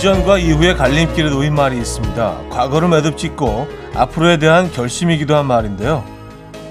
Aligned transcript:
이전과 0.00 0.38
이후의 0.38 0.78
갈림길에 0.78 1.28
놓인 1.28 1.54
말이 1.54 1.76
있습니다. 1.76 2.48
과거를 2.48 2.88
매듭짓고 2.88 3.68
앞으로에 3.94 4.38
대한 4.38 4.72
결심이기도 4.72 5.36
한 5.36 5.44
말인데요. 5.44 6.02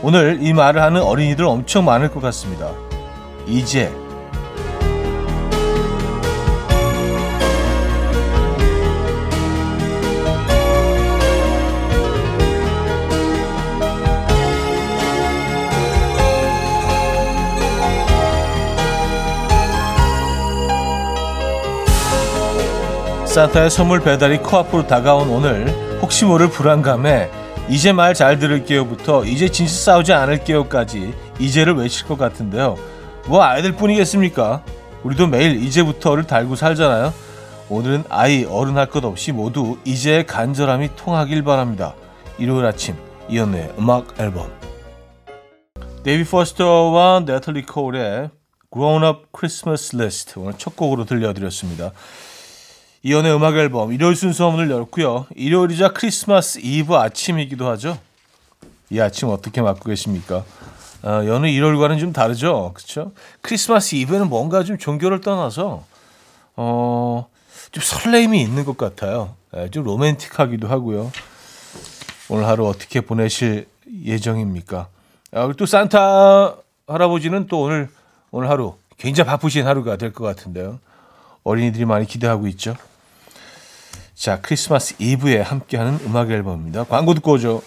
오늘 0.01 0.39
이 0.41 0.51
말을 0.51 0.81
하는 0.81 1.03
어린이들 1.03 1.45
엄청 1.45 1.85
많을 1.85 2.09
것 2.09 2.21
같습니다. 2.21 2.71
이제 3.45 3.93
산타의 23.29 23.69
선물 23.69 23.99
배달이 24.01 24.39
코앞으로 24.39 24.87
다가온 24.87 25.29
오늘 25.29 25.67
혹시 26.01 26.25
모를 26.25 26.49
불안감에 26.49 27.29
이제 27.69 27.93
말 27.93 28.15
잘 28.15 28.39
들을게요부터 28.39 29.25
이제 29.25 29.47
진짜 29.49 29.71
싸우지 29.71 30.13
않을게요까지 30.13 31.13
이제를 31.39 31.75
외칠 31.75 32.07
것 32.07 32.17
같은데요. 32.17 32.75
뭐 33.27 33.43
아이들 33.43 33.73
뿐이겠습니까? 33.73 34.63
우리도 35.03 35.27
매일 35.27 35.61
이제부터를 35.63 36.23
달고 36.25 36.55
살잖아요. 36.55 37.13
오늘은 37.69 38.05
아이 38.09 38.45
어른 38.45 38.77
할 38.77 38.87
것 38.87 39.05
없이 39.05 39.31
모두 39.31 39.77
이제의 39.85 40.25
간절함이 40.25 40.95
통하길 40.95 41.43
바랍니다. 41.43 41.93
일요일 42.39 42.65
아침 42.65 42.95
이현우의 43.29 43.73
음악 43.77 44.19
앨범 44.19 44.49
데이비드 46.03 46.23
포스터와 46.23 47.21
나탈리 47.27 47.67
콜의 47.67 48.31
Grown 48.73 49.03
Up 49.03 49.25
Christmas 49.37 49.95
List 49.95 50.33
오늘 50.39 50.53
첫 50.57 50.75
곡으로 50.75 51.05
들려드렸습니다. 51.05 51.91
이연의 53.03 53.33
음악 53.33 53.55
앨범 53.55 53.93
일요일 53.93 54.15
순서 54.15 54.51
문을 54.51 54.69
열고요. 54.69 55.27
일요일이자 55.35 55.89
크리스마스 55.89 56.59
이브 56.61 56.95
아침이기도 56.95 57.67
하죠. 57.69 57.97
이 58.89 58.99
아침 58.99 59.29
어떻게 59.29 59.61
맞고 59.61 59.85
계십니까? 59.89 60.43
어, 61.03 61.21
여느 61.25 61.47
일요일과는 61.47 61.97
좀 61.99 62.11
다르죠. 62.11 62.71
그렇죠? 62.73 63.13
크리스마스 63.41 63.95
이브는 63.95 64.27
뭔가 64.27 64.63
좀 64.63 64.77
종교를 64.77 65.21
떠나서 65.21 65.85
어, 66.57 67.27
좀 67.71 67.81
설레임이 67.83 68.41
있는 68.41 68.65
것 68.65 68.75
같아요. 68.75 69.35
네, 69.53 69.69
좀 69.69 69.85
로맨틱하기도 69.85 70.67
하고요. 70.67 71.11
오늘 72.27 72.45
하루 72.47 72.67
어떻게 72.67 72.99
보내실 73.01 73.67
예정입니까? 74.03 74.87
아, 75.31 75.53
또 75.57 75.65
산타 75.65 76.55
할아버지는 76.87 77.47
또 77.47 77.61
오늘 77.61 77.89
오늘 78.31 78.49
하루 78.49 78.75
굉장히 78.97 79.27
바쁘신 79.29 79.65
하루가 79.65 79.95
될 79.95 80.11
것 80.11 80.25
같은데요. 80.25 80.79
어린이들이 81.49 81.85
많이 81.85 82.05
기대하고 82.05 82.47
있죠. 82.49 82.75
자, 84.13 84.39
크리스마스 84.41 84.95
이브에 84.99 85.41
함께하는 85.41 85.99
음악 86.05 86.29
앨범입니다. 86.29 86.83
광고 86.83 87.13
듣고 87.15 87.33
오죠. 87.33 87.63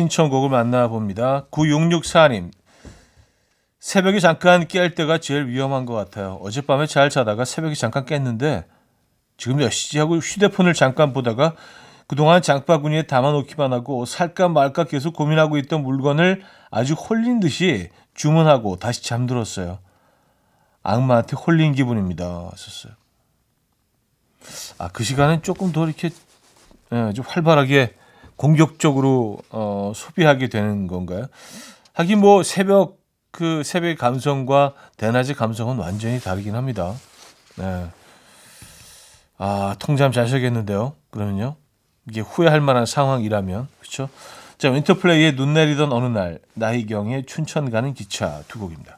신청곡을 0.00 0.48
만나봅니다. 0.48 1.46
9664님 1.50 2.50
새벽에 3.78 4.18
잠깐 4.18 4.66
깰 4.66 4.94
때가 4.94 5.18
제일 5.18 5.46
위험한 5.46 5.84
것 5.84 5.94
같아요. 5.94 6.38
어젯밤에 6.42 6.86
잘 6.86 7.10
자다가 7.10 7.44
새벽에 7.44 7.74
잠깐 7.74 8.06
깼는데 8.06 8.64
지금 9.36 9.58
몇 9.58 9.70
시지 9.70 9.98
하고 9.98 10.16
휴대폰을 10.16 10.72
잠깐 10.72 11.12
보다가 11.12 11.54
그동안 12.06 12.40
장바구니에 12.40 13.02
담아놓기만 13.02 13.72
하고 13.72 14.06
살까 14.06 14.48
말까 14.48 14.84
계속 14.84 15.14
고민하고 15.14 15.58
있던 15.58 15.82
물건을 15.82 16.42
아주 16.70 16.94
홀린 16.94 17.40
듯이 17.40 17.90
주문하고 18.14 18.76
다시 18.76 19.02
잠들었어요. 19.04 19.80
악마한테 20.82 21.36
홀린 21.36 21.74
기분입니다. 21.74 22.50
썼어요. 22.56 22.94
아, 24.78 24.88
그 24.88 25.04
시간은 25.04 25.42
조금 25.42 25.72
더 25.72 25.86
이렇게 25.86 26.10
예, 26.92 27.12
좀 27.12 27.24
활발하게 27.28 27.99
공격적으로 28.40 29.36
어, 29.50 29.92
소비하게 29.94 30.48
되는 30.48 30.86
건가요? 30.86 31.26
하긴 31.92 32.20
뭐 32.20 32.42
새벽 32.42 32.98
그 33.30 33.62
새벽 33.64 33.98
감성과 33.98 34.72
대낮의 34.96 35.34
감성은 35.34 35.76
완전히 35.76 36.18
다르긴 36.18 36.54
합니다. 36.54 36.94
네. 37.56 37.86
아 39.36 39.76
통잠 39.78 40.10
자셔야겠는데요. 40.10 40.94
그러면요 41.10 41.56
이게 42.08 42.22
후회할 42.22 42.62
만한 42.62 42.86
상황이라면 42.86 43.68
그렇죠. 43.78 44.08
자 44.56 44.70
윈터플레이의 44.70 45.36
눈 45.36 45.52
내리던 45.52 45.92
어느 45.92 46.06
날 46.06 46.38
나희경의 46.54 47.26
춘천 47.26 47.70
가는 47.70 47.92
기차 47.92 48.42
두 48.48 48.58
곡입니다. 48.58 48.96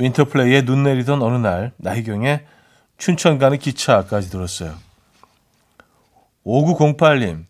윈터플레이의 0.00 0.64
눈 0.64 0.82
내리던 0.82 1.22
어느 1.22 1.36
날 1.36 1.70
나희경의 1.76 2.44
춘천 2.98 3.38
가는 3.38 3.60
기차까지 3.60 4.28
들었어요. 4.30 4.74
5908님, 6.44 7.44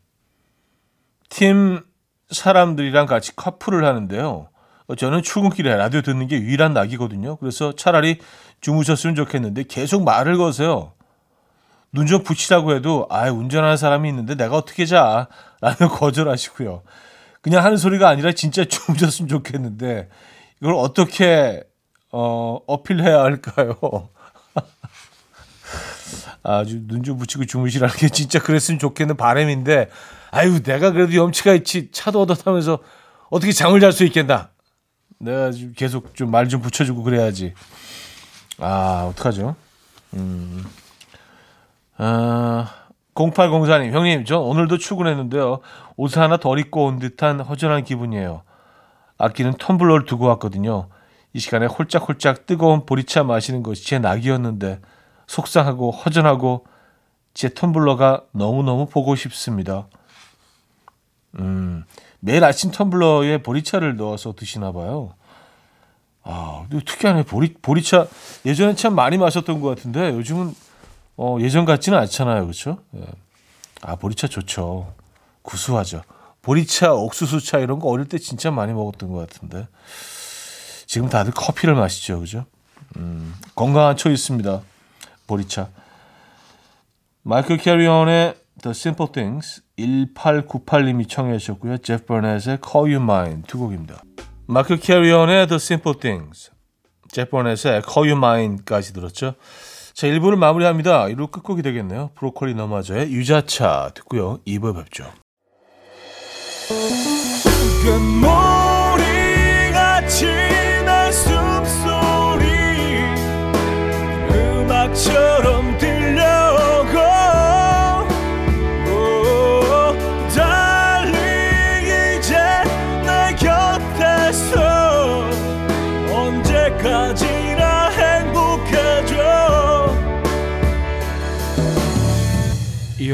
팀 1.34 1.80
사람들이랑 2.30 3.06
같이 3.06 3.34
커플을 3.34 3.84
하는데요. 3.84 4.46
저는 4.96 5.22
출근길에 5.24 5.74
라디오 5.74 6.00
듣는 6.00 6.28
게 6.28 6.36
유일한 6.36 6.74
낙이거든요. 6.74 7.36
그래서 7.36 7.74
차라리 7.74 8.18
주무셨으면 8.60 9.16
좋겠는데 9.16 9.64
계속 9.64 10.04
말을 10.04 10.38
거세요. 10.38 10.92
눈 11.92 12.06
좀 12.06 12.22
붙이라고 12.22 12.74
해도 12.76 13.08
아 13.10 13.28
운전하는 13.30 13.76
사람이 13.76 14.08
있는데 14.08 14.36
내가 14.36 14.56
어떻게 14.56 14.86
자? 14.86 15.26
라는 15.60 15.88
거절하시고요. 15.90 16.82
그냥 17.40 17.64
하는 17.64 17.78
소리가 17.78 18.08
아니라 18.08 18.30
진짜 18.30 18.64
주무셨으면 18.66 19.28
좋겠는데 19.28 20.08
이걸 20.60 20.74
어떻게 20.74 21.64
어, 22.12 22.60
어필해야 22.68 23.20
할까요? 23.22 23.74
아주 26.44 26.80
눈 26.86 27.02
좀 27.02 27.16
붙이고 27.18 27.44
주무시라는 27.46 27.94
게 27.96 28.08
진짜 28.10 28.38
그랬으면 28.38 28.78
좋겠는 28.78 29.16
바람인데 29.16 29.88
아유 30.30 30.62
내가 30.62 30.90
그래도 30.92 31.14
염치가 31.14 31.54
있지. 31.54 31.90
차도 31.90 32.20
얻어 32.22 32.34
타면서 32.34 32.78
어떻게 33.30 33.50
잠을 33.52 33.80
잘 33.80 33.92
수 33.92 34.04
있겠나? 34.04 34.50
내가 35.18 35.50
좀 35.50 35.72
계속 35.74 36.14
좀말좀 36.14 36.60
붙여주고 36.60 37.02
그래야지. 37.02 37.54
아 38.58 39.08
어떡하죠? 39.10 39.56
음. 40.14 40.64
아 41.96 42.68
0804님 43.14 43.92
형님 43.92 44.24
저 44.24 44.38
오늘도 44.38 44.78
출근했는데요. 44.78 45.60
옷을 45.96 46.20
하나 46.20 46.36
덜 46.36 46.58
입고 46.58 46.84
온 46.84 46.98
듯한 46.98 47.40
허전한 47.40 47.84
기분이에요. 47.84 48.42
아끼는 49.18 49.54
텀블러를 49.54 50.06
두고 50.06 50.26
왔거든요. 50.26 50.88
이 51.32 51.38
시간에 51.38 51.66
홀짝홀짝 51.66 52.46
뜨거운 52.46 52.84
보리차 52.84 53.22
마시는 53.24 53.62
것이 53.62 53.86
제 53.86 53.98
낙이었는데 53.98 54.80
속상하고 55.34 55.90
허전하고 55.90 56.64
제 57.32 57.48
텀블러가 57.48 58.24
너무너무 58.32 58.86
보고 58.86 59.16
싶습니다. 59.16 59.88
음, 61.38 61.84
매일 62.20 62.44
아침 62.44 62.70
텀블러에 62.70 63.42
보리차를 63.42 63.96
넣어서 63.96 64.34
드시나 64.34 64.70
봐요. 64.72 65.14
아, 66.22 66.66
특이하네. 66.70 67.24
보리, 67.24 67.52
보리차 67.54 68.06
예전에 68.46 68.76
참 68.76 68.94
많이 68.94 69.18
마셨던 69.18 69.60
것 69.60 69.68
같은데 69.68 70.10
요즘은 70.10 70.54
어, 71.16 71.36
예전 71.40 71.64
같지는 71.64 71.98
않잖아요. 71.98 72.42
그렇죠? 72.42 72.78
예. 72.96 73.04
아, 73.82 73.96
보리차 73.96 74.28
좋죠. 74.28 74.94
구수하죠. 75.42 76.02
보리차, 76.42 76.94
옥수수차 76.94 77.58
이런 77.58 77.78
거 77.78 77.88
어릴 77.88 78.06
때 78.06 78.18
진짜 78.18 78.50
많이 78.50 78.72
먹었던 78.72 79.10
것 79.10 79.18
같은데 79.18 79.66
지금 80.86 81.08
다들 81.08 81.32
커피를 81.32 81.74
마시죠. 81.74 82.20
그죠? 82.20 82.46
음, 82.96 83.34
건강한 83.54 83.96
초이스입니다. 83.96 84.62
보리차. 85.26 85.68
마이클 87.22 87.56
캐리온의 87.56 88.34
The 88.62 88.70
Simple 88.70 89.12
Things 89.12 89.62
1898님이 89.78 91.08
청해 91.08 91.38
주셨고요. 91.38 91.78
제프 91.78 92.04
버넷의 92.06 92.58
Call 92.64 92.94
You 92.94 93.02
Mine 93.02 93.42
두 93.46 93.58
곡입니다. 93.58 94.02
마이클 94.46 94.78
캐리온의 94.78 95.46
The 95.48 95.56
Simple 95.56 95.98
Things, 95.98 96.50
제프 97.10 97.30
버넷의 97.30 97.82
Call 97.82 98.10
You 98.10 98.16
Mine까지 98.16 98.92
들었죠. 98.92 99.34
자, 99.94 100.06
1부를 100.08 100.36
마무리합니다. 100.36 101.04
1부 101.06 101.30
끝곡이 101.30 101.62
되겠네요. 101.62 102.10
브로콜리 102.16 102.54
너마저의 102.54 103.12
유자차 103.12 103.92
듣고요. 103.94 104.40
2부에 104.44 104.74
뵙죠. 104.76 105.04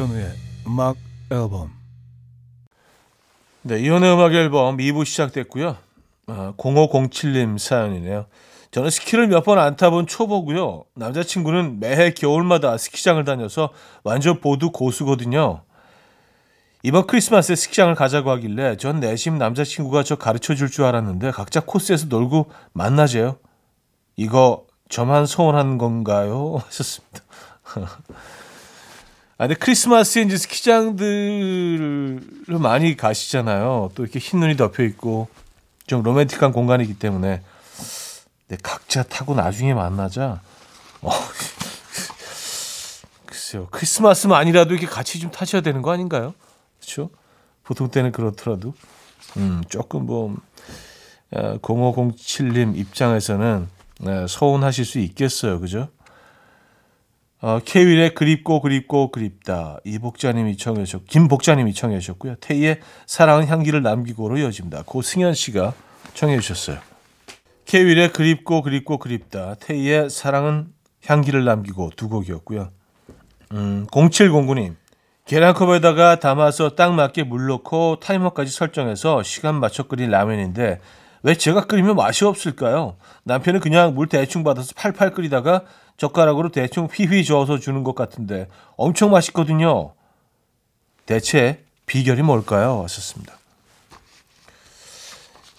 이현우의 0.00 0.32
음악 0.67 0.97
앨범 1.31 1.70
네, 3.62 3.79
이현우의 3.81 4.14
음악 4.14 4.32
앨범 4.32 4.79
2부 4.79 5.05
시작됐고요. 5.05 5.76
아, 6.26 6.55
0507님 6.56 7.58
사연이네요. 7.58 8.25
저는 8.70 8.88
스키를 8.88 9.26
몇 9.29 9.44
번 9.44 9.58
안 9.58 9.76
타본 9.76 10.06
초보고요. 10.06 10.85
남자친구는 10.94 11.81
매해 11.81 12.12
겨울마다 12.14 12.79
스키장을 12.79 13.23
다녀서 13.25 13.70
완전 14.02 14.41
보드 14.41 14.70
고수거든요. 14.70 15.64
이번 16.82 17.06
크리스마스에 17.06 17.55
스키장을 17.56 17.94
가자고 17.94 18.31
하길래 18.31 18.79
전 18.79 19.00
내심 19.00 19.37
남자친구가 19.37 20.02
저 20.05 20.17
가르쳐 20.17 20.55
줄 20.55 20.70
줄 20.70 20.87
알았는데 20.87 21.31
각자 21.32 21.61
코스에서 21.61 22.06
놀고 22.06 22.50
만나재요. 22.73 23.37
이거 24.17 24.64
저만 24.88 25.26
소원한 25.26 25.76
건가요? 25.76 26.56
하셨습니다. 26.64 27.20
아, 29.40 29.46
근데 29.46 29.54
크리스마스에 29.54 30.20
이제 30.20 30.37
스키장들을 30.37 32.20
많이 32.60 32.94
가시잖아요. 32.94 33.90
또 33.94 34.02
이렇게 34.02 34.19
흰눈이 34.19 34.58
덮여 34.58 34.82
있고 34.82 35.28
좀 35.87 36.02
로맨틱한 36.02 36.52
공간이기 36.52 36.98
때문에 36.98 37.40
네, 38.48 38.56
각자 38.62 39.02
타고 39.02 39.34
나중에 39.34 39.72
만나자. 39.72 40.42
어, 41.00 41.08
글쎄요. 43.25 43.69
크리스마스만이라도 43.70 44.75
이렇게 44.75 44.87
같이 44.87 45.19
좀 45.19 45.31
타셔야 45.31 45.62
되는 45.62 45.81
거 45.81 45.90
아닌가요? 45.90 46.34
그렇죠? 46.78 47.08
보통 47.64 47.90
때는 47.90 48.12
그렇더라도 48.12 48.75
음, 49.38 49.62
조금 49.70 50.04
뭐 50.04 50.37
0507님 51.32 52.75
어, 52.75 52.76
입장에서는 52.76 53.69
네, 54.00 54.26
서운하실 54.28 54.84
수 54.84 54.98
있겠어요. 54.98 55.60
그죠? 55.60 55.88
어, 57.42 57.58
케윌의 57.64 58.14
그립고 58.14 58.60
그립고 58.60 59.10
그립다. 59.10 59.78
이복자님이 59.84 60.56
청해 60.58 60.84
주셨고 60.84 61.06
김복자님이 61.06 61.72
청해 61.72 61.98
주셨고요. 61.98 62.37
태희의 62.37 62.81
사랑은 63.06 63.46
향기를 63.46 63.82
남기고로 63.82 64.38
이어집니다. 64.38 64.82
고승현 64.84 65.32
씨가 65.32 65.72
청해 66.14 66.38
주셨어요. 66.40 66.78
케윌의 67.64 68.12
그립고 68.12 68.62
그립고 68.62 68.98
그립다. 68.98 69.54
태희의 69.60 70.10
사랑은 70.10 70.66
향기를 71.06 71.44
남기고 71.44 71.92
두 71.96 72.08
곡이었고요. 72.08 72.70
음, 73.52 73.87
0709님. 73.90 74.75
계란컵에다가 75.25 76.19
담아서 76.19 76.70
딱 76.70 76.92
맞게 76.92 77.22
물 77.22 77.46
넣고 77.46 78.00
타이머까지 78.00 78.50
설정해서 78.50 79.22
시간 79.22 79.54
맞춰 79.54 79.84
끓인 79.84 80.10
라면인데 80.10 80.81
왜 81.22 81.34
제가 81.34 81.66
끓이면 81.66 81.94
맛이 81.96 82.25
없을까요? 82.25 82.96
남편은 83.25 83.60
그냥 83.60 83.94
물 83.94 84.08
대충 84.08 84.42
받아서 84.42 84.72
팔팔 84.75 85.12
끓이다가 85.12 85.62
젓가락으로 86.00 86.49
대충 86.49 86.88
휘휘 86.91 87.26
저어서 87.26 87.58
주는 87.58 87.85
것 87.85 87.94
같은데 87.94 88.49
엄청 88.79 89.11
맛있거든요. 89.11 89.93
대체 91.05 91.62
비결이 91.85 92.23
뭘까요? 92.23 92.79
왔었습니다. 92.79 93.35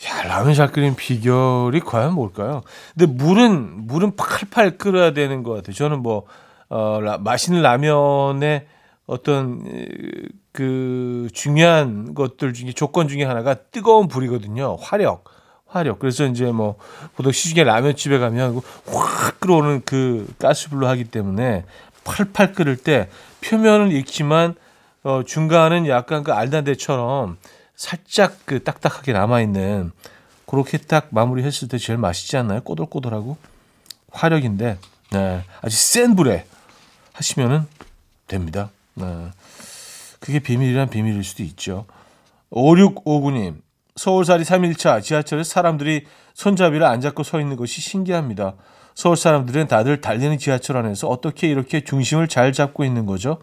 야, 0.07 0.23
라면 0.23 0.55
잘 0.55 0.71
끓인 0.71 0.95
비결이 0.95 1.81
과연 1.81 2.15
뭘까요? 2.15 2.63
근데 2.97 3.05
물은, 3.05 3.85
물은 3.85 4.15
팔팔 4.15 4.79
끓어야 4.79 5.13
되는 5.13 5.43
것 5.43 5.51
같아요. 5.53 5.75
저는 5.75 5.99
뭐, 6.01 6.25
어, 6.69 6.99
라, 6.99 7.19
맛있는 7.19 7.61
라면의 7.61 8.65
어떤 9.05 9.63
그 10.51 11.27
중요한 11.33 12.15
것들 12.15 12.53
중에 12.53 12.71
조건 12.71 13.07
중에 13.07 13.25
하나가 13.25 13.53
뜨거운 13.53 14.07
불이거든요. 14.07 14.77
화력. 14.77 15.25
화력. 15.71 16.00
그래서 16.00 16.25
이제 16.25 16.51
뭐 16.51 16.75
보통 17.15 17.31
시중에 17.31 17.63
라면집에 17.63 18.19
가면 18.19 18.62
확 18.88 19.39
끓어오는 19.39 19.83
그 19.85 20.31
가스불로 20.38 20.88
하기 20.89 21.06
때문에 21.06 21.63
팔팔 22.03 22.53
끓을 22.53 22.75
때 22.75 23.09
표면은 23.41 23.91
익지만 23.91 24.56
어 25.03 25.23
중간은 25.25 25.88
약간 25.88 26.23
그 26.23 26.33
알단데처럼 26.33 27.38
살짝 27.75 28.38
그 28.45 28.63
딱딱하게 28.63 29.13
남아 29.13 29.41
있는 29.41 29.91
그렇게 30.45 30.77
딱 30.77 31.07
마무리했을 31.12 31.69
때 31.69 31.77
제일 31.77 31.97
맛있지 31.97 32.35
않나요? 32.38 32.62
꼬들꼬들하고 32.62 33.38
화력인데 34.12 34.77
네, 35.12 35.44
아주 35.62 35.75
센 35.77 36.15
불에 36.15 36.45
하시면은 37.13 37.65
됩니다. 38.27 38.69
네. 38.94 39.29
그게 40.19 40.39
비밀이란 40.39 40.89
비밀일 40.89 41.24
수도 41.24 41.44
있죠. 41.44 41.85
5659님 42.51 43.56
서울살이 43.95 44.43
3일차 44.43 45.01
지하철에 45.03 45.43
사람들이 45.43 46.05
손잡이를 46.33 46.85
안 46.85 47.01
잡고 47.01 47.23
서 47.23 47.39
있는 47.39 47.55
것이 47.55 47.81
신기합니다. 47.81 48.55
서울 48.95 49.17
사람들은 49.17 49.67
다들 49.67 50.01
달리는 50.01 50.38
지하철 50.38 50.77
안에서 50.77 51.07
어떻게 51.07 51.49
이렇게 51.49 51.83
중심을 51.83 52.27
잘 52.27 52.53
잡고 52.53 52.83
있는 52.83 53.05
거죠? 53.05 53.39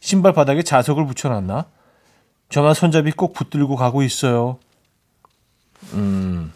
신발 0.00 0.32
바닥에 0.32 0.62
자석을 0.62 1.06
붙여놨나? 1.06 1.66
저만 2.48 2.74
손잡이 2.74 3.12
꼭 3.12 3.32
붙들고 3.32 3.76
가고 3.76 4.02
있어요. 4.02 4.58
음, 5.92 6.52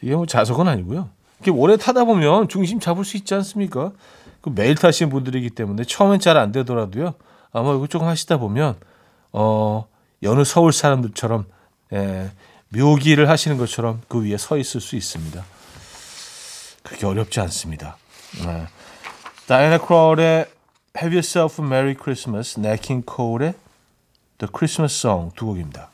이게 0.00 0.14
뭐 0.14 0.26
자석은 0.26 0.66
아니고요. 0.68 1.08
이렇게 1.40 1.50
오래 1.50 1.76
타다 1.76 2.04
보면 2.04 2.48
중심 2.48 2.80
잡을 2.80 3.04
수 3.04 3.16
있지 3.16 3.34
않습니까? 3.34 3.92
그 4.40 4.50
매일 4.54 4.74
타시는 4.74 5.10
분들이기 5.10 5.50
때문에 5.50 5.84
처음엔 5.84 6.20
잘 6.20 6.36
안 6.36 6.52
되더라도요. 6.52 7.14
아마 7.52 7.74
이거 7.74 7.86
조금 7.86 8.06
하시다 8.06 8.38
보면 8.38 8.76
어, 9.32 9.86
여느 10.22 10.44
서울 10.44 10.72
사람들처럼 10.72 11.46
예, 11.92 12.30
묘기를 12.70 13.28
하시는 13.28 13.56
것처럼 13.56 14.02
그 14.08 14.22
위에 14.24 14.36
서 14.36 14.56
있을 14.58 14.80
수 14.80 14.96
있습니다. 14.96 15.44
그렇게 16.82 17.06
어렵지 17.06 17.40
않습니다. 17.40 17.96
네. 18.44 18.66
다이애나 19.46 19.78
크롤의 19.78 20.46
Have 20.96 21.16
Yourself 21.16 21.62
a 21.62 21.66
Merry 21.66 21.94
Christmas, 22.00 22.58
네킹 22.58 23.02
콜의 23.02 23.54
The 24.38 24.50
Christmas 24.56 24.94
Song 24.94 25.34
두 25.34 25.46
곡입니다. 25.46 25.90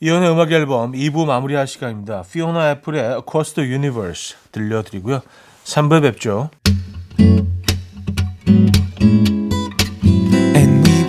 이연의 0.00 0.30
음악 0.30 0.52
앨범 0.52 0.92
2부 0.92 1.26
마무리할 1.26 1.66
시간입니다. 1.66 2.22
피오나 2.30 2.70
애플의 2.70 3.16
Across 3.16 3.54
the 3.54 3.68
Universe 3.68 4.36
들려드리고요. 4.52 5.22
3부 5.64 6.02
뵙죠. 6.02 6.50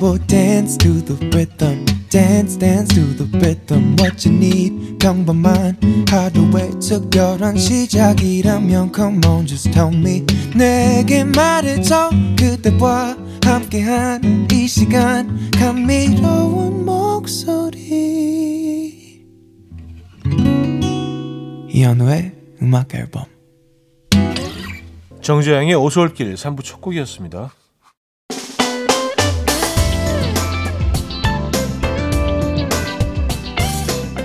Will 0.10 0.18
dance 0.26 0.76
to 0.78 1.02
the 1.06 1.14
rhythm. 1.36 1.86
Dance, 2.10 2.58
dance 2.58 2.90
to 2.96 3.14
the 3.14 3.26
rhythm. 3.38 3.96
What 4.00 4.28
you 4.28 4.36
need, 4.36 4.98
평범한 4.98 5.78
하루의 6.10 6.72
특별한 6.80 7.58
시작이라면 7.58 8.92
Come 8.96 9.22
on, 9.28 9.46
just 9.46 9.72
tell 9.72 9.94
me. 9.94 10.26
내게 10.56 11.24
말해줘. 11.24 12.10
그대와 12.40 13.16
함께한 13.44 14.48
이 14.52 14.68
시간. 14.68 15.52
감미로운 15.52 16.86
목소리. 16.86 17.80
이현우의 21.70 22.32
음악 22.64 22.96
앨범. 22.96 23.26
정재영의 25.22 25.76
오솔길 25.76 26.34
3부 26.34 26.64
첫 26.64 26.82
곡이었습니다. 26.82 27.52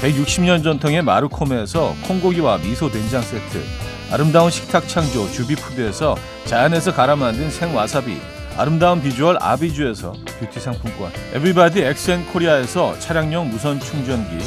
160년 0.00 0.62
전통의 0.62 1.02
마르코메에서 1.02 1.94
콩고기와 2.06 2.58
미소 2.58 2.90
된장 2.90 3.22
세트 3.22 3.62
아름다운 4.10 4.50
식탁 4.50 4.86
창조 4.88 5.30
주비푸드에서 5.32 6.16
자연에서 6.44 6.92
갈아 6.92 7.16
만든 7.16 7.50
생와사비 7.50 8.18
아름다운 8.56 9.02
비주얼 9.02 9.36
아비주에서 9.40 10.12
뷰티 10.38 10.60
상품권 10.60 11.10
everybody 11.34 11.82
엑센코리아에서 11.82 12.98
차량용 12.98 13.50
무선 13.50 13.80
충전기 13.80 14.38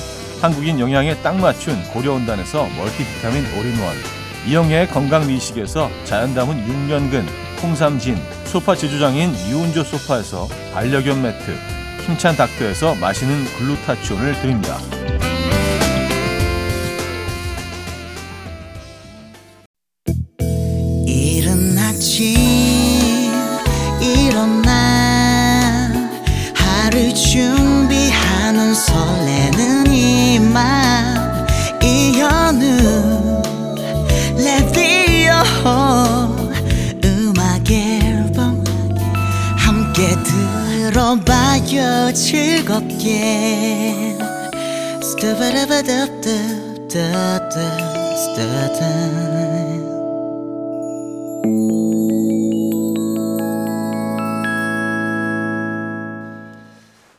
한국인 0.41 0.79
영양에 0.79 1.15
딱 1.21 1.35
맞춘 1.35 1.83
고려은단에서 1.91 2.67
멀티비타민 2.77 3.45
올인원 3.57 3.95
이영애의 4.47 4.87
건강미식에서 4.87 5.89
자연 6.05 6.33
담은 6.33 6.65
6년근 6.65 7.25
홍삼진 7.61 8.17
소파 8.45 8.75
제조장인 8.75 9.35
유운조 9.49 9.83
소파에서 9.83 10.47
반려견 10.73 11.21
매트 11.21 11.55
힘찬 12.05 12.35
닥터에서 12.35 12.95
마시는 12.95 13.45
글루타치온을 13.57 14.33
드립니다. 14.41 14.77
들어봐요 41.69 42.11
즐겁게 42.13 44.17
스타바라바답답답답답 45.03 47.49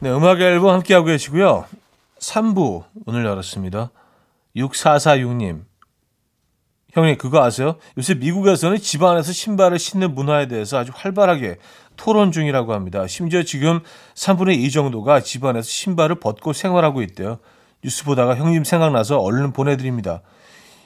네, 0.03 0.11
음악 0.11 0.41
앨범 0.41 0.71
함께하고 0.71 1.05
계시고요. 1.07 1.67
3부 2.19 2.85
오늘 3.07 3.27
열었습니다. 3.27 3.91
6446님. 4.57 5.65
형님, 6.93 7.19
그거 7.19 7.45
아세요? 7.45 7.77
요새 7.99 8.15
미국에서는 8.15 8.79
집 8.79 9.03
안에서 9.03 9.33
신발을 9.33 9.79
신는 9.79 10.15
문화에 10.15 10.49
대해서 10.49 10.79
아주 10.79 10.91
활발하게 10.95 11.59
토론 12.01 12.33
중이라고 12.33 12.73
합니다. 12.73 13.07
심지어 13.07 13.43
지금 13.43 13.81
3분의 14.15 14.55
2 14.59 14.71
정도가 14.71 15.21
집 15.21 15.45
안에서 15.45 15.69
신발을 15.69 16.17
벗고 16.19 16.55
생활하고 16.55 17.03
있대요. 17.03 17.39
뉴스 17.85 18.05
보다가 18.05 18.37
형님 18.37 18.65
생각나서 18.65 19.19
얼른 19.19 19.53
보내드립니다. 19.53 20.23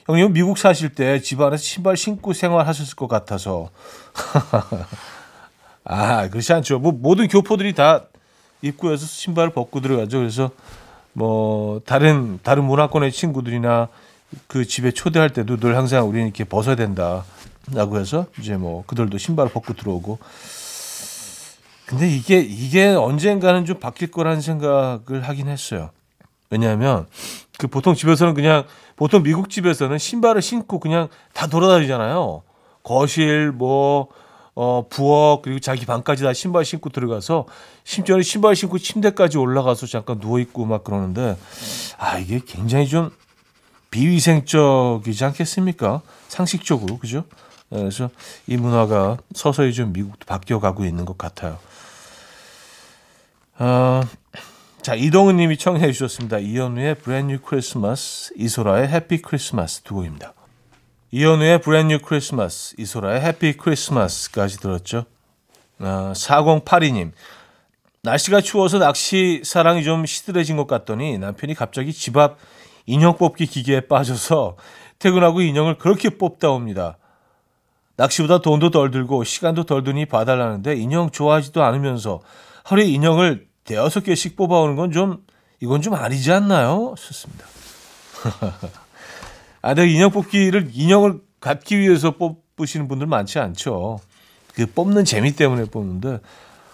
형님 0.06 0.33
미국 0.33 0.59
사실 0.59 0.88
때 0.92 1.21
집 1.21 1.40
안에서 1.40 1.62
신발 1.62 1.97
신고 1.97 2.33
생활하셨을 2.33 2.97
것 2.97 3.06
같아서. 3.06 3.71
아, 5.85 6.28
그렇지 6.30 6.52
않죠. 6.52 6.80
뭐 6.80 6.90
모든 6.90 7.28
교포들이 7.28 7.75
다 7.75 8.06
입구에서 8.62 9.06
신발을 9.06 9.50
벗고 9.50 9.80
들어가죠. 9.80 10.18
그래서 10.18 10.50
뭐 11.12 11.80
다른 11.87 12.40
다른 12.42 12.64
문화권의 12.64 13.12
친구들이나 13.12 13.87
그 14.49 14.64
집에 14.66 14.90
초대할 14.90 15.30
때도 15.30 15.59
늘 15.59 15.76
항상 15.76 16.09
우리는 16.09 16.26
이렇게 16.26 16.42
벗어야 16.42 16.75
된다라고 16.75 18.00
해서 18.00 18.26
이제 18.40 18.56
뭐 18.56 18.83
그들도 18.88 19.16
신발을 19.16 19.52
벗고 19.52 19.75
들어오고. 19.75 20.18
근데 21.87 22.09
이게 22.09 22.38
이게 22.41 22.88
언젠가는 22.88 23.64
좀 23.64 23.79
바뀔 23.79 24.11
거라는 24.11 24.41
생각을 24.41 25.23
하긴 25.23 25.49
했어요. 25.49 25.91
왜냐하면 26.50 27.07
그 27.59 27.67
보통 27.67 27.95
집에서는 27.95 28.35
그냥 28.35 28.64
보통 28.97 29.23
미국 29.23 29.50
집에서는 29.50 29.99
신발을 29.99 30.41
신고 30.41 30.79
그냥 30.79 31.09
다 31.33 31.47
돌아다니잖아요. 31.47 32.43
거실 32.83 33.50
뭐 33.53 34.09
어, 34.55 34.87
부엌 34.88 35.43
그리고 35.43 35.59
자기 35.59 35.85
방까지 35.85 36.23
다 36.23 36.33
신발 36.33 36.64
신고 36.64 36.88
들어가서 36.91 37.47
심지어는 37.83 38.23
신발 38.23 38.55
신고 38.55 38.79
침대까지 38.79 39.37
올라가서 39.37 39.87
잠깐 39.87 40.21
누워 40.21 40.38
있고 40.38 40.64
막 40.64 40.85
그러는데 40.85 41.37
아 41.99 42.19
이게 42.19 42.41
굉장히 42.47 42.87
좀 42.87 43.11
비위생적이지 43.91 45.25
않겠습니까? 45.25 46.03
상식적으로 46.29 46.99
그죠? 46.99 47.25
네, 47.71 47.79
그래서 47.79 48.11
이 48.47 48.57
문화가 48.57 49.17
서서히 49.35 49.73
좀 49.73 49.93
미국도 49.93 50.26
바뀌어가고 50.26 50.85
있는 50.85 51.05
것 51.05 51.19
같아요. 51.19 51.59
어, 53.58 54.02
자 54.82 54.94
이동은 54.94 55.37
님이 55.37 55.56
청해 55.56 55.92
주셨습니다. 55.92 56.38
이현우의 56.38 56.96
New 57.06 57.38
Christmas, 57.46 58.32
이소라의 58.37 58.88
Happy 58.88 59.23
Christmas 59.25 59.80
두 59.82 59.94
곡입니다. 59.94 60.34
이현우의 61.12 61.61
New 61.66 61.99
Christmas, 62.04 62.75
이소라의 62.78 63.20
Happy 63.20 63.54
Christmas까지 63.54 64.58
들었죠. 64.58 65.04
어, 65.78 66.12
4082님 66.14 67.12
날씨가 68.02 68.40
추워서 68.40 68.78
낚시 68.78 69.40
사랑이 69.44 69.82
좀 69.82 70.04
시들해진 70.04 70.56
것 70.56 70.66
같더니 70.66 71.18
남편이 71.18 71.54
갑자기 71.54 71.92
집 71.92 72.16
앞 72.16 72.38
인형 72.87 73.16
뽑기 73.16 73.46
기계에 73.46 73.82
빠져서 73.82 74.56
퇴근하고 74.99 75.40
인형을 75.40 75.78
그렇게 75.78 76.11
뽑다 76.11 76.50
옵니다. 76.50 76.99
낚시보다 77.96 78.38
돈도 78.38 78.70
덜 78.70 78.90
들고 78.90 79.25
시간도 79.25 79.64
덜 79.64 79.84
드니 79.84 80.06
봐달라는데 80.06 80.75
인형 80.76 81.11
좋아하지도 81.11 81.62
않으면서 81.62 82.20
하루에 82.64 82.87
인형을 82.87 83.47
대여섯 83.64 84.04
개씩 84.04 84.37
뽑아오는 84.37 84.75
건 84.76 84.90
좀 84.90 85.25
이건 85.61 85.80
좀 85.80 85.94
아니지 85.94 86.30
않나요? 86.33 86.94
좋습니다. 86.99 87.47
아, 89.62 89.75
근데 89.75 89.88
인형 89.88 90.11
뽑기를 90.11 90.71
인형을 90.73 91.21
갖기 91.40 91.78
위해서 91.78 92.12
뽑으시는 92.16 92.87
분들 92.88 93.06
많지 93.06 93.38
않죠. 93.38 93.99
그 94.54 94.66
뽑는 94.66 95.04
재미 95.06 95.33
때문에 95.35 95.64
뽑는데 95.66 96.21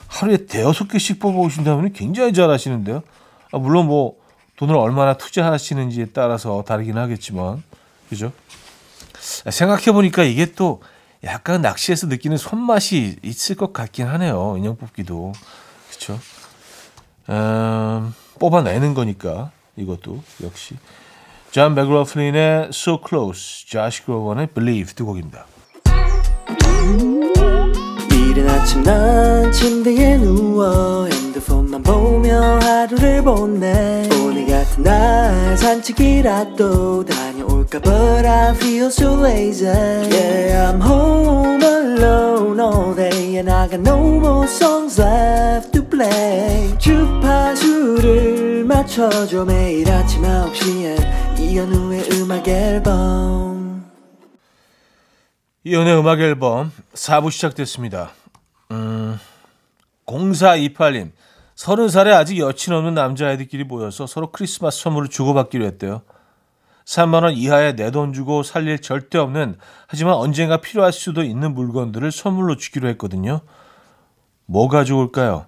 하루에 0.08 0.46
대여섯 0.46 0.88
개씩 0.88 1.20
뽑아오신다면 1.20 1.92
굉장히 1.92 2.32
잘하시는데요. 2.32 3.02
아, 3.52 3.58
물론 3.58 3.86
뭐 3.86 4.16
돈을 4.56 4.76
얼마나 4.76 5.14
투자하시는지에 5.14 6.06
따라서 6.12 6.64
다르긴 6.66 6.98
하겠지만 6.98 7.62
그죠? 8.08 8.32
생각해 9.20 9.92
보니까 9.92 10.24
이게 10.24 10.52
또 10.52 10.82
약간 11.22 11.62
낚시에서 11.62 12.08
느끼는 12.08 12.38
손맛이 12.38 13.16
있을 13.22 13.54
것 13.54 13.72
같긴 13.72 14.06
하네요. 14.08 14.56
인형 14.58 14.76
뽑기도 14.76 15.32
그렇죠. 15.90 16.20
음, 17.28 18.14
뽑아내는 18.38 18.94
거니까 18.94 19.50
이것도 19.76 20.22
역시 20.42 20.76
존 21.50 21.74
맥로플린의 21.74 22.68
So 22.72 23.00
Close, 23.06 23.68
조시 23.68 24.04
그로번의 24.04 24.48
Believe 24.48 24.94
두 24.94 25.04
곡입니다. 25.04 25.46
이른 28.12 28.48
아침 28.48 28.82
난 28.84 29.50
침대에 29.50 30.16
누워 30.18 31.06
핸드폰만 31.06 31.82
보며 31.82 32.60
하루를 32.60 33.22
보내 33.22 34.08
오늘 34.22 34.46
같은 34.46 34.84
날 34.84 35.58
산책이라도 35.58 37.04
다 37.04 37.29
녀올까 37.70 37.80
But 37.80 38.26
I 38.26 38.54
feel 38.56 38.86
so 38.86 39.14
lazy. 39.14 39.66
Yeah 39.66 40.72
I'm 40.72 40.80
home 40.80 41.62
alone 41.62 42.60
all 42.60 42.94
day 42.94 43.36
And 43.38 43.50
I 43.50 43.68
got 43.68 43.80
no 43.80 44.18
more 44.18 44.46
songs 44.48 45.00
left 45.00 45.72
to 45.72 45.84
play. 45.88 46.76
주파수를 46.78 48.64
맞춰줘 48.64 49.44
매일 49.44 49.88
아침 49.90 50.22
9시에. 50.22 51.38
이현우의 51.38 52.08
음악 52.14 52.48
앨범. 52.48 53.88
이연의 55.64 55.98
음악 55.98 56.20
앨범 56.20 56.72
4부 56.94 57.30
시작됐습니다. 57.30 58.10
음, 58.70 59.18
0428님, 60.06 61.10
30살에 61.56 62.12
아직 62.12 62.38
여친 62.38 62.72
없는 62.72 62.94
남자애들끼리 62.94 63.64
모여서 63.64 64.06
서로 64.06 64.30
크리스마스 64.30 64.80
선물을 64.80 65.08
주고받기로 65.08 65.66
했대요. 65.66 66.02
3만 66.90 67.22
원 67.22 67.34
이하의 67.34 67.76
내 67.76 67.92
돈 67.92 68.12
주고 68.12 68.42
살릴 68.42 68.80
절대 68.80 69.16
없는, 69.18 69.56
하지만 69.86 70.14
언젠가 70.14 70.56
필요할 70.56 70.92
수도 70.92 71.22
있는 71.22 71.54
물건들을 71.54 72.10
선물로 72.10 72.56
주기로 72.56 72.88
했거든요. 72.88 73.42
뭐가 74.46 74.82
좋을까요? 74.82 75.46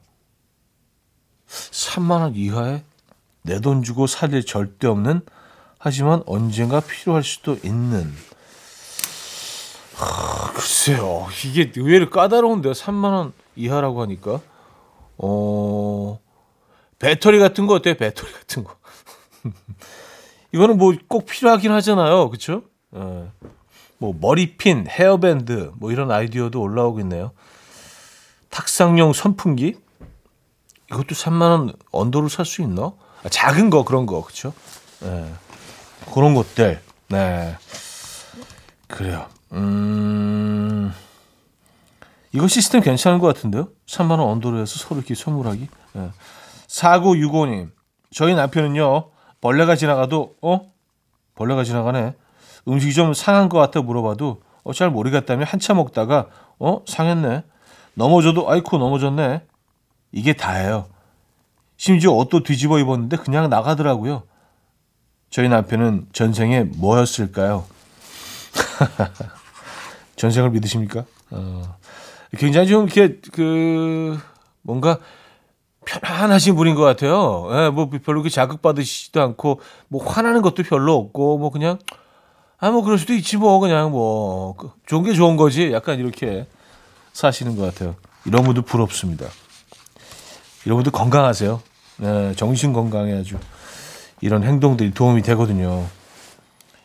3만 1.48 2.20
원 2.20 2.36
이하의 2.36 2.84
내 3.42 3.58
돈 3.58 3.82
주고 3.82 4.06
살릴 4.06 4.46
절대 4.46 4.86
없는, 4.86 5.22
하지만 5.80 6.22
언젠가 6.26 6.78
필요할 6.78 7.24
수도 7.24 7.58
있는, 7.64 8.14
글쎄요. 10.54 11.26
이게 11.44 11.72
의외로 11.74 12.08
까다로운데요. 12.08 12.72
3만 12.72 13.04
원 13.12 13.32
이하라고 13.56 14.00
하니까. 14.02 14.40
어. 15.18 16.20
배터리 17.00 17.40
같은 17.40 17.66
거 17.66 17.74
어때요? 17.74 17.96
배터리 17.96 18.32
같은 18.32 18.62
거. 18.62 18.76
이거는 20.52 20.78
뭐 20.78 20.92
꼭 21.08 21.26
필요하긴 21.26 21.72
하잖아요. 21.72 22.28
그렇죠? 22.28 22.62
예. 22.94 23.28
뭐 23.98 24.14
머리핀, 24.20 24.86
헤어밴드 24.88 25.72
뭐 25.76 25.92
이런 25.92 26.10
아이디어도 26.10 26.60
올라오고 26.60 27.00
있네요. 27.00 27.32
탁상용 28.50 29.12
선풍기? 29.12 29.76
이것도 30.90 31.14
3만 31.14 31.42
원 31.42 31.72
언더로 31.90 32.28
살 32.28 32.44
수 32.44 32.60
있나? 32.62 32.92
아, 33.24 33.28
작은 33.30 33.70
거 33.70 33.84
그런 33.84 34.04
거. 34.06 34.22
그렇죠? 34.22 34.52
예. 35.04 35.32
그런 36.12 36.34
것들. 36.34 36.82
네. 37.08 37.56
그래요. 38.88 39.26
음, 39.52 40.92
이거 42.32 42.46
시스템 42.48 42.82
괜찮은 42.82 43.20
것 43.20 43.26
같은데요? 43.34 43.68
3만 43.86 44.10
원 44.18 44.20
언더로 44.22 44.58
해서 44.58 44.78
서로 44.78 44.98
이렇게 44.98 45.14
선물하기. 45.14 45.68
네. 45.94 46.10
4965님, 46.68 47.70
저희 48.14 48.34
남편은요, 48.34 49.10
벌레가 49.42 49.76
지나가도, 49.76 50.36
어? 50.40 50.72
벌레가 51.34 51.64
지나가네. 51.64 52.14
음식이 52.68 52.94
좀 52.94 53.12
상한 53.12 53.50
것 53.50 53.58
같아 53.58 53.82
물어봐도, 53.82 54.40
어, 54.62 54.72
잘 54.72 54.88
모르겠다며 54.88 55.44
한참 55.44 55.76
먹다가, 55.76 56.28
어? 56.58 56.80
상했네. 56.86 57.42
넘어져도, 57.94 58.48
아이코, 58.48 58.78
넘어졌네. 58.78 59.42
이게 60.12 60.32
다예요. 60.32 60.86
심지어 61.76 62.12
옷도 62.12 62.44
뒤집어 62.44 62.78
입었는데 62.78 63.16
그냥 63.16 63.50
나가더라고요. 63.50 64.22
저희 65.30 65.48
남편은 65.48 66.06
전생에 66.12 66.62
뭐였을까요? 66.76 67.64
전생을 70.14 70.50
믿으십니까? 70.50 71.04
어, 71.30 71.76
굉장히 72.38 72.68
좀 72.68 72.84
이렇게 72.84 73.18
그 73.32 74.20
뭔가 74.60 74.98
편안하신 75.84 76.54
분인 76.56 76.74
것 76.74 76.82
같아요. 76.82 77.48
예, 77.52 77.70
뭐 77.70 77.88
별로 77.90 78.22
그렇게 78.22 78.28
자극받으시지도 78.30 79.20
않고 79.22 79.60
뭐 79.88 80.04
화나는 80.04 80.42
것도 80.42 80.62
별로 80.62 80.94
없고 80.96 81.38
뭐 81.38 81.50
그냥 81.50 81.78
아 82.62 82.70
뭐 82.70 82.82
그럴 82.82 82.96
수도 82.96 83.12
있지 83.12 83.36
뭐 83.36 83.58
그냥 83.58 83.90
뭐 83.90 84.54
그, 84.56 84.70
좋은 84.86 85.02
게 85.02 85.14
좋은 85.14 85.36
거지 85.36 85.72
약간 85.72 85.98
이렇게 85.98 86.46
사시는 87.12 87.56
것 87.56 87.64
같아요. 87.64 87.96
이런 88.24 88.44
분들 88.44 88.62
부럽습니다. 88.62 89.26
이런 90.64 90.76
분들 90.76 90.92
건강하세요. 90.92 91.60
네, 91.98 92.34
정신 92.36 92.72
건강에 92.72 93.18
아주 93.18 93.36
이런 94.20 94.44
행동들이 94.44 94.94
도움이 94.94 95.22
되거든요. 95.22 95.84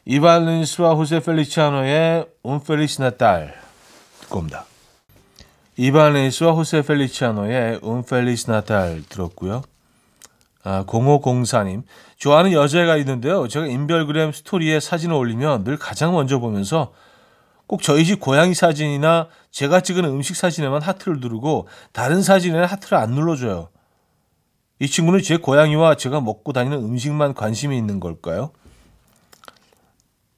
이발린스와 0.06 0.96
호세 0.96 1.20
펠리치아노의 1.20 2.26
Un 2.44 2.60
Feliz 2.64 3.00
Natal 3.00 3.54
듣고 4.22 4.40
옵니다. 4.40 4.66
이발린스와 5.78 6.54
호세 6.54 6.82
펠리치아노의 6.82 7.82
Un 7.84 8.00
Feliz 8.00 8.50
Natal 8.50 9.04
들었고요. 9.08 9.62
아, 10.64 10.84
0504님 10.86 11.84
좋아하는 12.18 12.52
여자애가 12.52 12.98
있는데요. 12.98 13.48
제가 13.48 13.68
인별그램 13.68 14.32
스토리에 14.32 14.80
사진을 14.80 15.16
올리면 15.16 15.64
늘 15.64 15.78
가장 15.78 16.14
먼저 16.14 16.40
보면서 16.40 16.92
꼭 17.68 17.84
저희 17.84 18.06
집 18.06 18.20
고양이 18.20 18.54
사진이나 18.54 19.28
제가 19.52 19.82
찍은 19.82 20.04
음식 20.06 20.36
사진에만 20.36 20.82
하트를 20.82 21.20
누르고 21.20 21.68
다른 21.92 22.22
사진에는 22.22 22.66
하트를 22.66 22.98
안 22.98 23.12
눌러줘요. 23.12 23.70
이 24.80 24.88
친구는 24.88 25.22
제 25.22 25.38
고양이와 25.38 25.96
제가 25.96 26.22
먹고 26.22 26.54
다니는 26.54 26.78
음식만 26.78 27.34
관심이 27.34 27.78
있는 27.78 28.00
걸까요? 28.00 28.52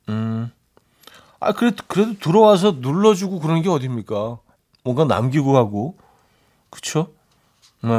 음, 0.09 0.51
아 1.39 1.53
그래도 1.53 1.83
그래도 1.87 2.17
들어와서 2.19 2.75
눌러주고 2.79 3.39
그런 3.39 3.61
게 3.61 3.69
어딥니까? 3.69 4.39
뭔가 4.83 5.05
남기고 5.05 5.57
하고, 5.57 5.95
그쵸? 6.69 7.11
네, 7.81 7.89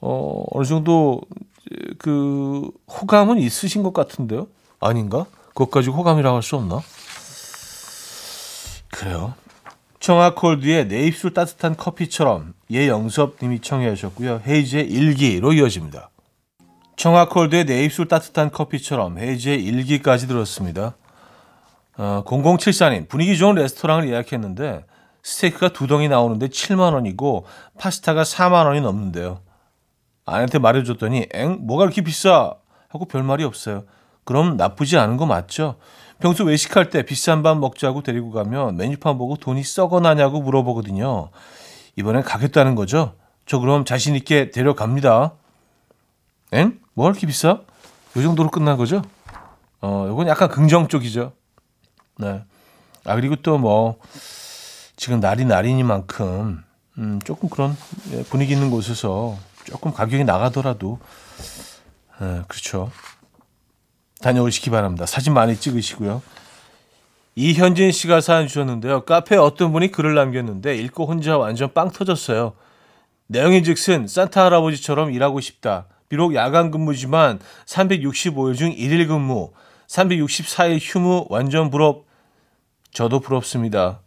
어 0.00 0.44
어느 0.50 0.64
정도 0.64 1.20
그 1.98 2.70
호감은 2.88 3.38
있으신 3.38 3.82
것 3.82 3.92
같은데요? 3.92 4.46
아닌가? 4.80 5.26
그것까지 5.48 5.90
호감이라고 5.90 6.36
할 6.36 6.42
수 6.42 6.56
없나? 6.56 6.80
그래요. 8.92 9.34
청아콜드의 10.00 10.88
내 10.88 11.06
입술 11.06 11.34
따뜻한 11.34 11.76
커피처럼 11.76 12.54
예영섭님이 12.70 13.60
청해 13.60 13.94
주셨고요. 13.94 14.42
헤이즈의 14.46 14.86
일기로 14.90 15.52
이어집니다. 15.52 16.10
청아콜드의 16.96 17.64
내 17.66 17.84
입술 17.84 18.06
따뜻한 18.08 18.50
커피처럼 18.52 19.18
헤이즈의 19.18 19.62
일기까지 19.64 20.26
들었습니다. 20.28 20.94
어, 21.98 22.22
0074님 22.26 23.08
분위기 23.08 23.36
좋은 23.36 23.54
레스토랑을 23.56 24.08
예약했는데 24.08 24.84
스테이크가 25.26 25.70
두 25.70 25.88
덩이 25.88 26.08
나오는데 26.08 26.46
7만 26.46 26.94
원이고 26.94 27.46
파스타가 27.78 28.22
4만 28.22 28.66
원이 28.66 28.80
넘는데요. 28.80 29.40
아내한테 30.24 30.60
말해줬더니 30.60 31.26
엥 31.32 31.58
뭐가 31.62 31.84
그렇게 31.84 32.02
비싸 32.02 32.54
하고 32.88 33.06
별 33.06 33.24
말이 33.24 33.42
없어요. 33.42 33.84
그럼 34.22 34.56
나쁘지 34.56 34.96
않은 34.96 35.16
거 35.16 35.26
맞죠? 35.26 35.76
평소 36.20 36.44
외식할 36.44 36.90
때 36.90 37.02
비싼 37.02 37.42
밥 37.42 37.58
먹자고 37.58 38.02
데리고 38.04 38.30
가면 38.30 38.76
메뉴판 38.76 39.18
보고 39.18 39.36
돈이 39.36 39.64
썩어나냐고 39.64 40.40
물어보거든요. 40.42 41.30
이번엔 41.96 42.22
가겠다는 42.22 42.76
거죠? 42.76 43.16
저 43.46 43.58
그럼 43.58 43.84
자신 43.84 44.14
있게 44.14 44.52
데려갑니다. 44.52 45.34
엥? 46.52 46.78
뭐가 46.94 47.10
이렇게 47.10 47.26
비싸? 47.26 47.62
이 48.16 48.22
정도로 48.22 48.50
끝난 48.50 48.76
거죠? 48.76 49.02
어, 49.80 50.08
이건 50.08 50.28
약간 50.28 50.48
긍정 50.48 50.86
쪽이죠. 50.86 51.32
네. 52.18 52.44
아, 53.04 53.14
그리고 53.16 53.36
또 53.36 53.58
뭐, 53.58 53.98
지금 54.96 55.20
날이 55.20 55.44
날이니만큼, 55.44 56.64
음, 56.98 57.20
조금 57.24 57.48
그런 57.48 57.76
예, 58.12 58.22
분위기 58.24 58.54
있는 58.54 58.70
곳에서 58.70 59.36
조금 59.64 59.92
가격이 59.92 60.24
나가더라도, 60.24 60.98
예, 62.22 62.42
그렇죠. 62.48 62.90
다녀오시기 64.22 64.70
바랍니다. 64.70 65.04
사진 65.04 65.34
많이 65.34 65.56
찍으시고요. 65.56 66.22
이현진 67.34 67.92
씨가 67.92 68.22
사연 68.22 68.48
주셨는데요. 68.48 69.04
카페에 69.04 69.36
어떤 69.36 69.70
분이 69.72 69.92
글을 69.92 70.14
남겼는데 70.14 70.74
읽고 70.76 71.04
혼자 71.04 71.36
완전 71.36 71.72
빵 71.74 71.90
터졌어요. 71.90 72.54
내용인 73.26 73.62
즉슨 73.62 74.06
산타 74.08 74.46
할아버지처럼 74.46 75.12
일하고 75.12 75.40
싶다. 75.40 75.86
비록 76.08 76.34
야간 76.34 76.70
근무지만 76.70 77.38
365일 77.66 78.56
중 78.56 78.72
1일 78.72 79.08
근무, 79.08 79.52
364일 79.88 80.78
휴무 80.80 81.26
완전 81.28 81.68
부럽. 81.68 82.06
저도 82.92 83.20
부럽습니다. 83.20 84.00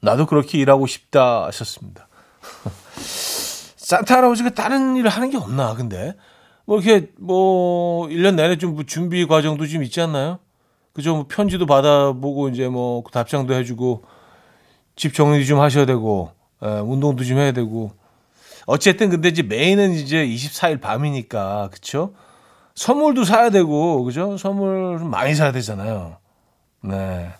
나도 0.00 0.26
그렇게 0.26 0.58
일하고 0.58 0.86
싶다 0.86 1.46
하셨습니다. 1.46 2.08
산타 3.76 4.16
할아버지가 4.16 4.50
다른 4.50 4.96
일을 4.96 5.10
하는 5.10 5.30
게 5.30 5.36
없나 5.36 5.74
근데? 5.74 6.14
뭐 6.64 6.80
이렇게 6.80 7.12
뭐 7.18 8.08
1년 8.08 8.34
내내 8.34 8.58
좀뭐 8.58 8.84
준비 8.84 9.26
과정도 9.26 9.66
좀 9.66 9.82
있지 9.82 10.00
않나요? 10.00 10.40
그죠? 10.92 11.14
뭐 11.14 11.26
편지도 11.28 11.66
받아보고 11.66 12.48
이제 12.48 12.68
뭐 12.68 13.04
답장도 13.12 13.54
해주고 13.54 14.04
집 14.96 15.14
정리 15.14 15.46
좀 15.46 15.60
하셔야 15.60 15.86
되고 15.86 16.32
에, 16.62 16.66
운동도 16.66 17.22
좀 17.22 17.38
해야 17.38 17.52
되고 17.52 17.92
어쨌든 18.66 19.10
근데 19.10 19.28
이제 19.28 19.42
메인은 19.42 19.92
이제 19.92 20.26
24일 20.26 20.80
밤이니까 20.80 21.68
그쵸? 21.70 22.14
선물도 22.74 23.24
사야 23.24 23.50
되고 23.50 24.02
그죠? 24.02 24.36
선물 24.36 24.98
좀 24.98 25.10
많이 25.10 25.34
사야 25.34 25.52
되잖아요. 25.52 26.16
네. 26.82 27.30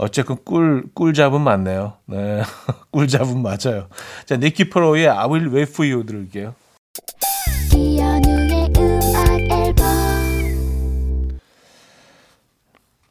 어쨌든 0.00 0.36
꿀, 0.44 0.84
꿀잡은 0.94 1.42
맞네요. 1.42 1.92
네. 2.06 2.42
꿀잡은 2.90 3.42
맞아요. 3.42 3.88
자, 4.24 4.36
니키 4.36 4.70
프로의 4.70 5.08
I 5.08 5.28
Will 5.28 5.54
Wait 5.54 5.72
For 5.72 5.90
You 5.90 6.06
들을게요. 6.06 6.54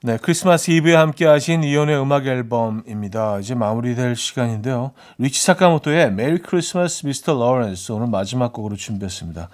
네, 0.01 0.17
크리스마스 0.19 0.71
이브에 0.71 0.95
함께 0.95 1.25
하신 1.27 1.63
이현우의 1.63 2.01
음악 2.01 2.25
앨범입니다. 2.25 3.37
이제 3.39 3.53
마무리될 3.53 4.15
시간인데요. 4.15 4.93
류이치 5.19 5.43
사카모토의 5.45 6.11
Merry 6.13 6.39
Christmas 6.39 7.05
Mr. 7.05 7.33
Lawrence 7.33 7.91
오늘 7.91 8.07
마지막 8.07 8.51
곡으로 8.51 8.75
준비했습니다. 8.75 9.49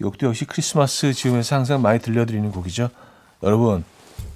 이 0.00 0.04
곡도 0.04 0.28
역시 0.28 0.46
크리스마스 0.46 1.12
즈음에서 1.12 1.56
항상 1.56 1.82
많이 1.82 1.98
들려드리는 1.98 2.50
곡이죠. 2.50 2.88
여러분, 3.42 3.84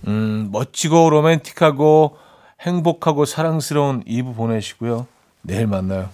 음, 0.06 0.50
멋지고 0.52 1.08
로맨틱하고 1.08 2.21
행복하고 2.62 3.24
사랑스러운 3.24 4.02
이브 4.06 4.32
보내시고요. 4.34 5.06
내일 5.42 5.66
만나요. 5.66 6.08